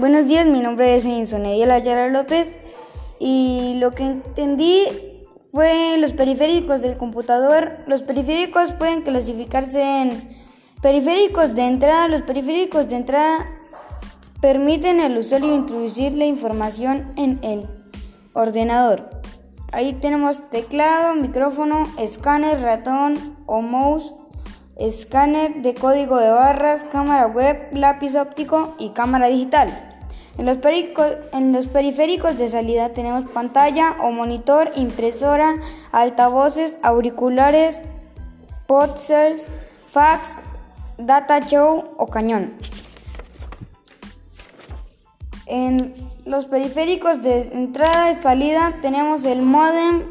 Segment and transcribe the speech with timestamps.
[0.00, 2.54] Buenos días, mi nombre es Insonedia Ayala López
[3.18, 4.86] y lo que entendí
[5.52, 7.80] fue los periféricos del computador.
[7.86, 10.26] Los periféricos pueden clasificarse en
[10.80, 12.08] periféricos de entrada.
[12.08, 13.46] Los periféricos de entrada
[14.40, 17.66] permiten al usuario introducir la información en el
[18.32, 19.10] ordenador.
[19.70, 24.14] Ahí tenemos teclado, micrófono, escáner, ratón o mouse
[24.80, 29.89] escáner de código de barras, cámara web, lápiz óptico y cámara digital.
[30.40, 30.56] En los,
[31.34, 35.56] en los, periféricos de salida tenemos pantalla o monitor, impresora,
[35.92, 37.82] altavoces, auriculares,
[38.66, 39.48] podcells,
[39.86, 40.36] fax,
[40.96, 42.54] data show o cañón.
[45.44, 50.04] En los periféricos de entrada y salida tenemos el modem,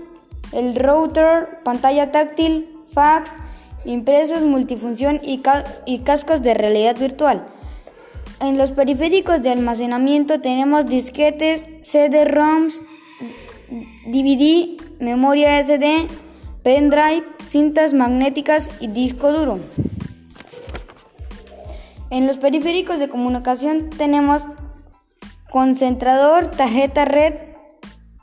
[0.51, 3.31] el router, pantalla táctil, fax,
[3.84, 5.39] impresos multifunción y,
[6.03, 7.48] cascos de realidad virtual.
[8.41, 12.82] En los periféricos de almacenamiento tenemos disquetes, CD-ROMs,
[14.07, 16.07] DVD, memoria SD,
[16.63, 19.60] pendrive, cintas magnéticas y disco duro.
[22.12, 24.41] En los periféricos de comunicación tenemos
[25.51, 27.34] concentrador, tarjeta red,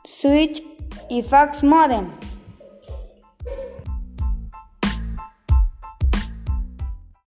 [0.03, 0.63] switch
[1.09, 2.07] y fax modem.